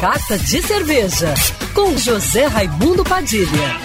Carta 0.00 0.38
de 0.38 0.62
Cerveja, 0.62 1.34
com 1.74 1.94
José 1.94 2.46
Raimundo 2.46 3.04
Padilha. 3.04 3.76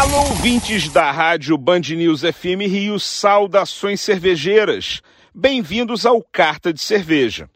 Alô, 0.00 0.30
ouvintes 0.30 0.88
da 0.88 1.12
rádio 1.12 1.56
Band 1.56 1.82
News 1.90 2.22
FM 2.22 2.66
Rio, 2.68 2.98
saudações 2.98 4.00
cervejeiras. 4.00 5.00
Bem-vindos 5.32 6.04
ao 6.04 6.20
Carta 6.20 6.72
de 6.72 6.80
Cerveja. 6.80 7.48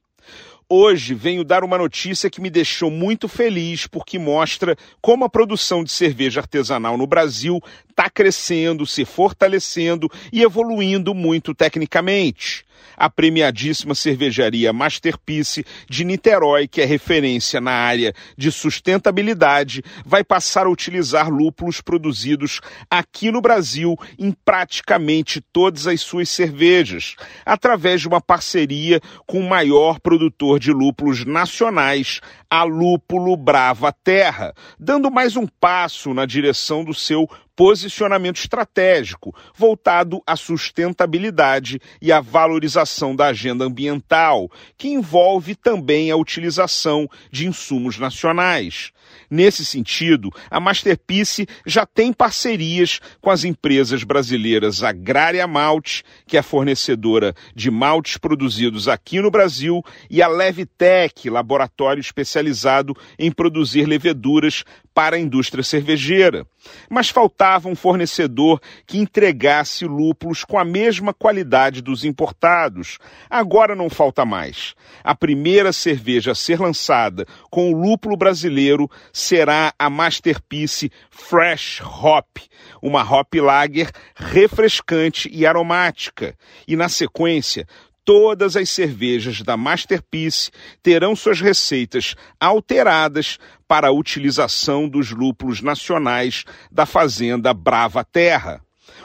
Hoje 0.69 1.15
venho 1.15 1.43
dar 1.43 1.65
uma 1.65 1.77
notícia 1.77 2.31
que 2.31 2.41
me 2.41 2.49
deixou 2.49 2.93
muito 2.93 3.27
feliz 3.27 3.89
porque 3.89 4.17
mostra 4.17 4.77
como 5.03 5.25
a 5.25 5.29
produção 5.29 5.83
de 5.83 5.91
cerveja 5.91 6.39
artesanal 6.39 6.97
no 6.97 7.09
Brasil 7.09 7.61
está 8.01 8.09
crescendo, 8.09 8.87
se 8.87 9.05
fortalecendo 9.05 10.11
e 10.33 10.43
evoluindo 10.43 11.15
muito 11.15 11.55
tecnicamente. 11.55 12.65
A 12.97 13.11
premiadíssima 13.11 13.95
cervejaria 13.95 14.73
Masterpiece 14.73 15.67
de 15.87 16.03
Niterói, 16.03 16.67
que 16.67 16.81
é 16.81 16.87
referência 16.87 17.61
na 17.61 17.73
área 17.73 18.15
de 18.39 18.51
sustentabilidade, 18.51 19.83
vai 20.05 20.25
passar 20.25 20.67
a 20.67 20.71
utilizar 20.71 21.29
lúpulos 21.29 21.83
produzidos 21.83 22.61
aqui 22.91 23.31
no 23.31 23.43
Brasil 23.43 23.97
em 24.19 24.33
praticamente 24.33 25.43
todas 25.53 25.87
as 25.87 26.01
suas 26.01 26.31
cervejas, 26.31 27.17
através 27.45 28.01
de 28.01 28.09
uma 28.09 28.21
parceria 28.21 28.99
com 29.27 29.41
o 29.41 29.49
maior 29.49 30.01
produtor 30.01 30.59
de 30.59 30.73
lúpulos 30.73 31.27
nacionais, 31.27 32.21
a 32.49 32.65
Lúpulo 32.65 33.37
Brava 33.37 33.93
Terra, 33.93 34.55
dando 34.79 35.11
mais 35.11 35.37
um 35.37 35.47
passo 35.47 36.13
na 36.15 36.27
direção 36.27 36.83
do 36.83 36.95
seu 36.95 37.29
posicionamento 37.61 38.39
estratégico 38.39 39.37
voltado 39.55 40.23
à 40.27 40.35
sustentabilidade 40.35 41.79
e 42.01 42.11
à 42.11 42.19
valorização 42.19 43.15
da 43.15 43.27
agenda 43.27 43.67
ambiental, 43.67 44.51
que 44.79 44.89
envolve 44.89 45.55
também 45.55 46.11
a 46.11 46.17
utilização 46.17 47.07
de 47.31 47.47
insumos 47.47 47.99
nacionais. 47.99 48.93
Nesse 49.29 49.63
sentido, 49.63 50.31
a 50.51 50.59
Masterpiece 50.59 51.47
já 51.67 51.85
tem 51.85 52.15
parcerias 52.15 52.99
com 53.21 53.29
as 53.29 53.45
empresas 53.45 54.05
brasileiras 54.05 54.83
Agrária 54.83 55.47
Malte, 55.47 56.03
que 56.27 56.39
é 56.39 56.43
fornecedora 56.43 57.35
de 57.55 57.71
maltes 57.71 58.17
produzidos 58.17 58.89
aqui 58.89 59.21
no 59.21 59.31
Brasil, 59.31 59.83
e 60.09 60.23
a 60.23 60.29
Levitec, 60.29 61.29
laboratório 61.29 62.01
especializado 62.01 62.97
em 63.19 63.31
produzir 63.31 63.85
leveduras 63.85 64.65
para 64.95 65.17
a 65.17 65.19
indústria 65.21 65.63
cervejeira. 65.63 66.47
Mas 66.89 67.09
faltava 67.09 67.50
um 67.65 67.75
fornecedor 67.75 68.61
que 68.87 68.99
entregasse 68.99 69.85
lúpulos 69.85 70.45
com 70.45 70.59
a 70.59 70.65
mesma 70.65 71.13
qualidade 71.13 71.81
dos 71.81 72.05
importados. 72.05 72.99
Agora 73.29 73.75
não 73.75 73.91
falta 73.91 74.25
mais. 74.25 74.75
A 75.03 75.15
primeira 75.15 75.73
cerveja 75.73 76.33
a 76.33 76.35
ser 76.35 76.61
lançada 76.61 77.27
com 77.51 77.73
o 77.73 77.77
lúpulo 77.77 78.17
brasileiro 78.17 78.89
será 79.13 79.73
a 79.79 79.89
Masterpiece 79.91 80.91
Fresh 81.11 81.81
Hop, 81.81 82.39
uma 82.83 83.03
hop 83.03 83.35
lager 83.35 83.91
refrescante 84.15 85.29
e 85.33 85.47
aromática. 85.47 86.35
E 86.67 86.77
na 86.77 86.89
sequência, 86.89 87.67
todas 88.11 88.57
as 88.57 88.69
cervejas 88.69 89.41
da 89.41 89.57
Masterpiece 89.57 90.51
terão 90.83 91.15
suas 91.15 91.41
receitas 91.41 92.17
alteradas 92.41 93.39
para 93.69 93.87
a 93.87 93.93
utilização 93.93 94.89
dos 94.89 95.13
lúpulos 95.13 95.63
nacionais 95.63 96.45
da 96.73 96.85
fazenda 96.85 97.55
Brava 97.55 98.03
Terra. 98.03 98.61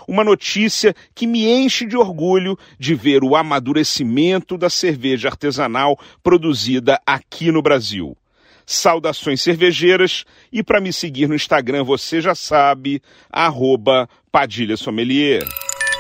Uma 0.08 0.24
notícia 0.24 0.96
que 1.14 1.28
me 1.28 1.46
enche 1.46 1.86
de 1.86 1.96
orgulho 1.96 2.58
de 2.80 2.96
ver 2.96 3.24
o 3.24 3.36
amadurecimento 3.36 4.58
da 4.58 4.72
cerveja 4.72 5.30
artesanal 5.30 6.00
produzida 6.24 7.00
aqui 7.06 7.52
no 7.52 7.62
Brasil. 7.62 8.18
Saudações 8.66 9.40
cervejeiras 9.40 10.26
e 10.52 10.64
para 10.64 10.82
me 10.82 10.92
seguir 10.92 11.30
no 11.30 11.36
Instagram 11.36 11.84
você 11.84 12.22
já 12.22 12.34
sabe, 12.34 13.04
arroba 13.32 14.10
Padilha 14.32 14.76
Sommelier. 14.76 15.46